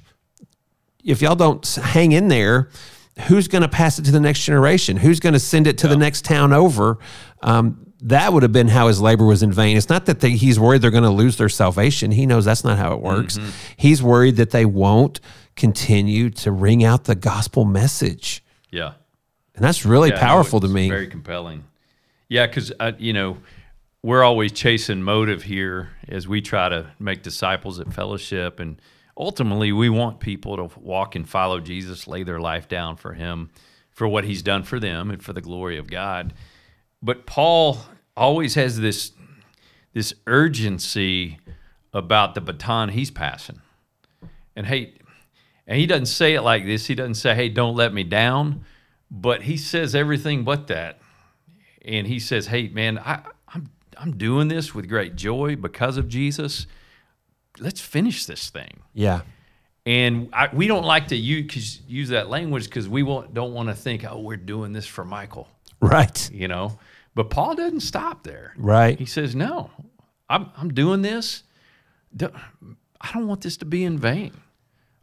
if 1.05 1.21
y'all 1.21 1.37
don't 1.37 1.65
hang 1.75 2.13
in 2.13 2.29
there, 2.29 2.71
who's 3.27 3.47
going 3.47 3.63
to 3.63 3.69
pass 3.69 3.99
it 3.99 4.05
to 4.07 4.11
the 4.11 4.21
next 4.21 4.45
generation? 4.45 4.97
Who's 4.97 5.21
going 5.21 5.35
to 5.35 5.39
send 5.39 5.67
it 5.67 5.79
to 5.79 5.89
the 5.89 5.97
next 5.97 6.25
town 6.25 6.53
over? 6.53 6.99
Um, 7.43 7.93
that 8.01 8.33
would 8.33 8.43
have 8.43 8.53
been 8.53 8.69
how 8.69 8.89
his 8.89 9.01
labor 9.01 9.25
was 9.25 9.43
in 9.43 9.53
vain. 9.53 9.77
It's 9.77 9.89
not 9.89 10.07
that 10.07 10.21
they, 10.21 10.31
he's 10.31 10.59
worried 10.59 10.83
they're 10.83 10.91
going 10.91 11.05
to 11.05 11.11
lose 11.11 11.37
their 11.37 11.49
salvation. 11.49 12.11
He 12.11 12.27
knows 12.27 12.45
that's 12.45 12.65
not 12.65 12.79
how 12.79 12.93
it 12.93 13.01
works. 13.01 13.39
He's 13.77 14.03
worried 14.03 14.37
that 14.37 14.51
they 14.51 14.67
won't 14.67 15.21
continue 15.57 16.31
to 16.31 16.51
ring 16.51 16.85
out 16.85 17.05
the 17.05 17.15
gospel 17.15 17.65
message. 17.65 18.45
Yeah. 18.71 18.93
And 19.55 19.65
that's 19.65 19.85
really 19.85 20.09
Yeah, 20.09 20.17
no, 20.17 20.21
powerful 20.21 20.61
to 20.61 20.69
me. 20.69 20.89
Very 20.89 21.07
compelling. 21.07 21.65
Yeah, 22.29 22.47
because 22.47 22.73
uh, 22.81 22.93
you 22.99 23.13
know 23.13 23.39
we're 24.03 24.23
always 24.23 24.53
chasing 24.53 25.03
motive 25.03 25.45
here 25.45 25.91
as 26.09 26.27
we 26.27 26.41
try 26.41 26.69
to 26.69 26.91
make 26.99 27.23
disciples 27.23 27.79
at 27.81 27.93
fellowship, 27.93 28.61
and 28.61 28.81
ultimately 29.17 29.73
we 29.73 29.89
want 29.89 30.21
people 30.21 30.57
to 30.57 30.79
walk 30.81 31.15
and 31.15 31.29
follow 31.29 31.61
Jesus, 31.61 32.07
lay 32.07 32.23
their 32.23 32.41
life 32.41 32.69
down 32.69 32.97
for 32.97 33.15
Him, 33.15 33.51
for 33.91 34.09
what 34.09 34.25
He's 34.25 34.43
done 34.43 34.65
for 34.65 34.81
them, 34.81 35.11
and 35.11 35.23
for 35.23 35.33
the 35.33 35.41
glory 35.41 35.79
of 35.79 35.89
God. 35.89 36.35
But 37.03 37.27
Paul 37.27 37.79
always 38.17 38.55
has 38.55 38.81
this 38.81 39.13
this 39.93 40.13
urgency 40.27 41.39
about 41.93 42.35
the 42.35 42.41
baton 42.41 42.89
he's 42.89 43.13
passing, 43.13 43.61
and 44.57 44.67
hey, 44.67 44.95
and 45.67 45.79
he 45.79 45.87
doesn't 45.87 46.07
say 46.07 46.35
it 46.35 46.43
like 46.43 46.65
this. 46.65 46.87
He 46.87 46.95
doesn't 46.97 47.15
say, 47.15 47.35
"Hey, 47.35 47.49
don't 47.49 47.77
let 47.77 47.95
me 47.95 48.03
down." 48.03 48.65
But 49.15 49.43
he 49.43 49.57
says 49.57 49.95
everything 49.95 50.43
but 50.43 50.67
that. 50.67 50.99
And 51.83 52.07
he 52.07 52.19
says 52.19 52.49
hey 52.49 52.69
man 52.69 52.99
I, 52.99 53.21
I'm, 53.49 53.71
I'm 53.97 54.17
doing 54.17 54.49
this 54.49 54.75
with 54.75 54.89
great 54.89 55.15
joy 55.17 55.57
because 55.57 55.97
of 55.97 56.09
jesus. 56.09 56.67
Let's 57.61 57.81
finish 57.81 58.27
this 58.27 58.51
thing. 58.51 58.83
Yeah. 58.93 59.21
and 59.87 60.29
I, 60.33 60.49
we 60.53 60.67
don't 60.67 60.85
like 60.85 61.09
to 61.09 61.17
use, 61.17 61.81
use 61.87 62.09
that 62.09 62.29
language 62.29 62.65
because 62.65 62.89
we 62.89 63.05
won't, 63.05 63.33
don't 63.33 63.55
want 63.55 63.69
to 63.69 63.75
think 63.75 64.05
oh 64.05 64.19
we're 64.19 64.37
doing 64.37 64.73
this 64.73 64.87
for 64.87 65.05
michael. 65.05 65.49
Right. 65.81 66.31
you 66.33 66.49
know? 66.49 66.79
But 67.15 67.31
paul 67.31 67.55
doesn't 67.55 67.81
stop 67.81 68.25
there. 68.25 68.55
Right. 68.57 68.99
he 68.99 69.07
says 69.07 69.37
no. 69.37 69.71
I'm, 70.29 70.51
I'm 70.57 70.73
doing 70.75 71.03
this. 71.03 71.45
I 72.21 73.13
don't 73.13 73.29
want 73.29 73.43
this 73.43 73.59
to 73.59 73.67
be 73.67 73.85
in 73.85 73.99
vain. 73.99 74.33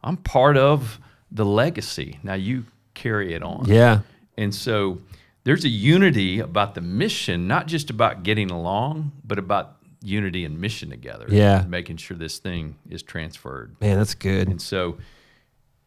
I'm 0.02 0.16
part 0.16 0.56
of 0.56 0.98
the 1.30 1.44
legacy. 1.46 2.18
Now 2.22 2.34
you 2.34 2.64
carry 3.02 3.34
it 3.34 3.42
on 3.42 3.64
Yeah. 3.66 4.00
and 4.36 4.54
so 4.54 4.98
there's 5.44 5.64
a 5.64 5.68
unity 5.68 6.38
about 6.38 6.74
the 6.76 6.80
mission, 6.80 7.48
not 7.48 7.66
just 7.66 7.90
about 7.90 8.22
getting 8.22 8.50
along, 8.50 9.10
but 9.24 9.38
about 9.40 9.76
unity 10.00 10.44
and 10.44 10.60
mission 10.60 10.88
together. 10.90 11.26
Yeah. 11.28 11.64
making 11.68 11.96
sure 11.96 12.16
this 12.16 12.38
thing 12.38 12.76
is 12.88 13.02
transferred. 13.02 13.74
Man, 13.80 13.98
that's 13.98 14.14
good. 14.14 14.48
And 14.48 14.62
so 14.62 14.98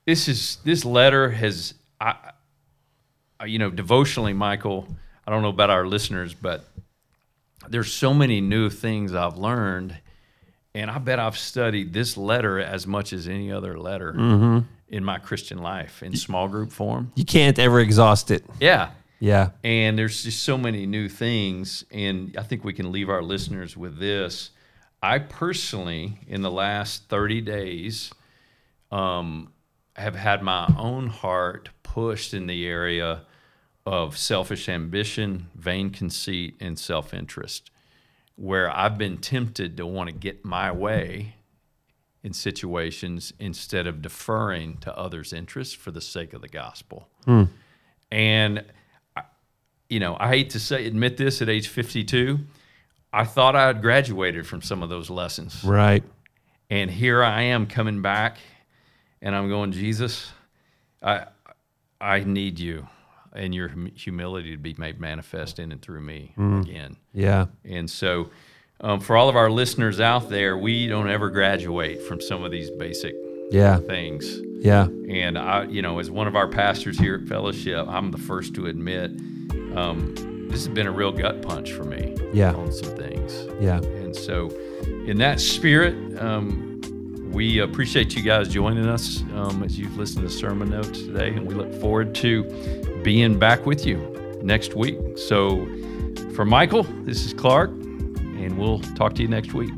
this 0.06 0.28
is 0.28 0.58
this 0.66 0.84
letter 0.86 1.30
has 1.32 1.74
I, 2.02 2.16
I 3.40 3.46
you 3.46 3.60
know 3.60 3.70
devotionally 3.70 4.34
Michael, 4.34 4.88
I 5.26 5.32
don't 5.32 5.42
know 5.42 5.50
about 5.50 5.70
our 5.70 5.86
listeners, 5.88 6.34
but 6.34 6.66
there's 7.70 7.92
so 7.94 8.14
many 8.14 8.42
new 8.42 8.70
things 8.70 9.14
I've 9.14 9.38
learned 9.38 9.98
and 10.74 10.92
I 10.92 10.98
bet 10.98 11.20
I've 11.20 11.38
studied 11.38 11.94
this 11.94 12.18
letter 12.18 12.60
as 12.60 12.86
much 12.86 13.14
as 13.14 13.28
any 13.28 13.52
other 13.52 13.80
letter 13.80 14.14
Mm-hmm. 14.14 14.60
In 14.90 15.04
my 15.04 15.18
Christian 15.18 15.58
life 15.58 16.04
in 16.04 16.16
small 16.16 16.48
group 16.48 16.72
form. 16.72 17.12
You 17.16 17.26
can't 17.26 17.58
ever 17.60 17.80
exhaust 17.80 18.32
it. 18.32 18.46
Yeah. 18.60 18.92
Yeah. 19.20 19.52
And 19.64 19.98
there's 19.98 20.24
just 20.24 20.44
so 20.44 20.58
many 20.58 20.86
new 20.86 21.10
things. 21.10 21.84
And 21.92 22.36
I 22.38 22.44
think 22.44 22.64
we 22.64 22.74
can 22.74 22.92
leave 22.92 23.10
our 23.10 23.24
listeners 23.24 23.76
with 23.76 23.98
this. 24.00 24.52
I 25.02 25.20
personally, 25.20 26.20
in 26.28 26.42
the 26.42 26.52
last 26.52 27.10
30 27.10 27.42
days, 27.42 28.12
um, 28.92 29.52
have 29.96 30.16
had 30.16 30.44
my 30.44 30.74
own 30.78 31.08
heart 31.08 31.70
pushed 31.84 32.34
in 32.34 32.48
the 32.48 32.68
area 32.68 33.24
of 33.86 34.18
selfish 34.18 34.68
ambition, 34.68 35.48
vain 35.56 35.90
conceit, 35.92 36.56
and 36.60 36.78
self 36.78 37.14
interest, 37.14 37.70
where 38.36 38.70
I've 38.70 38.98
been 38.98 39.18
tempted 39.18 39.78
to 39.78 39.86
want 39.86 40.10
to 40.10 40.16
get 40.16 40.44
my 40.44 40.72
way 40.72 41.36
in 42.26 42.34
situations 42.34 43.32
instead 43.40 43.86
of 43.86 44.02
deferring 44.02 44.78
to 44.78 44.98
others' 44.98 45.32
interests 45.32 45.76
for 45.76 45.92
the 45.92 46.02
sake 46.02 46.34
of 46.34 46.42
the 46.42 46.48
gospel. 46.48 47.08
Hmm. 47.24 47.44
And 48.12 48.66
you 49.90 50.00
know, 50.00 50.18
I 50.20 50.30
hate 50.30 50.50
to 50.50 50.60
say 50.60 50.88
admit 50.88 51.18
this 51.18 51.44
at 51.44 51.50
age 51.50 51.68
52, 51.68 52.40
I 53.14 53.26
thought 53.26 53.56
I 53.56 53.68
had 53.68 53.84
graduated 53.84 54.48
from 54.48 54.64
some 54.64 54.82
of 54.82 54.90
those 54.90 55.12
lessons. 55.12 55.64
Right. 55.64 56.04
And 56.72 56.90
here 56.90 57.24
I 57.24 57.44
am 57.44 57.68
coming 57.68 58.02
back 58.02 58.40
and 59.22 59.36
I'm 59.36 59.48
going, 59.48 59.72
Jesus, 59.72 60.32
I 61.04 61.28
I 62.02 62.22
need 62.22 62.60
you 62.60 62.88
and 63.34 63.54
your 63.54 63.70
humility 63.94 64.50
to 64.52 64.58
be 64.58 64.74
made 64.80 65.00
manifest 65.00 65.60
in 65.60 65.72
and 65.72 65.80
through 65.80 66.02
me 66.02 66.32
hmm. 66.36 66.62
again. 66.62 66.98
Yeah. 67.14 67.46
And 67.64 67.88
so 67.88 68.32
um, 68.82 69.00
for 69.00 69.16
all 69.18 69.30
of 69.30 69.36
our 69.36 69.50
listeners 69.50 70.00
out 70.00 70.30
there, 70.30 70.58
we 70.58 70.88
don't 70.88 71.10
ever 71.10 71.30
graduate 71.30 72.02
from 72.02 72.20
some 72.22 72.44
of 72.44 72.52
these 72.52 72.70
basic 72.72 73.16
Yeah. 73.52 73.78
things. 73.78 74.42
Yeah. 74.60 74.88
And 75.10 75.38
I, 75.38 75.64
you 75.66 75.82
know, 75.82 76.00
as 76.00 76.10
one 76.12 76.28
of 76.28 76.36
our 76.36 76.48
pastors 76.48 76.98
here 77.00 77.16
at 77.16 77.28
Fellowship, 77.28 77.88
I'm 77.88 78.12
the 78.12 78.18
first 78.18 78.54
to 78.56 78.66
admit 78.68 79.12
um, 79.76 80.14
this 80.50 80.66
has 80.66 80.74
been 80.74 80.88
a 80.88 80.92
real 80.92 81.12
gut 81.12 81.42
punch 81.42 81.72
for 81.72 81.84
me 81.84 82.16
Yeah. 82.34 82.54
on 82.54 82.72
some 82.72 82.96
things. 82.96 83.34
Yeah. 83.60 83.78
And 83.82 84.16
so, 84.16 84.50
in 85.08 85.18
that 85.18 85.40
spirit, 85.40 85.96
um, 86.22 86.72
we 87.32 87.60
appreciate 87.60 88.16
you 88.16 88.22
guys 88.24 88.48
joining 88.50 88.88
us 88.88 89.22
um, 89.36 89.62
as 89.64 89.78
you've 89.78 89.98
listened 89.98 90.28
to 90.28 90.34
sermon 90.34 90.70
notes 90.70 91.02
today, 91.02 91.30
and 91.30 91.46
we 91.46 91.54
look 91.54 91.74
forward 91.82 92.16
to 92.16 92.44
being 93.04 93.38
back 93.38 93.66
with 93.66 93.86
you 93.86 93.98
next 94.42 94.76
week. 94.76 94.98
So, 95.18 95.66
for 96.34 96.46
Michael, 96.46 96.84
this 97.04 97.26
is 97.26 97.34
Clark, 97.34 97.72
and 98.46 98.58
we'll 98.58 98.80
talk 98.96 99.16
to 99.16 99.22
you 99.22 99.28
next 99.28 99.54
week. 99.54 99.72